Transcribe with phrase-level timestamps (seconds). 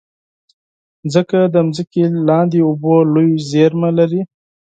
[1.03, 4.21] مځکه د ځمکې لاندې اوبو لویې زېرمې لري.